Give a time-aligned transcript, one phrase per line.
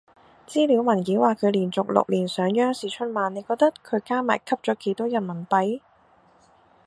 [0.47, 5.79] 資料文件話佢連續六年上央視春晚，你覺得佢加埋吸咗幾多人民幣？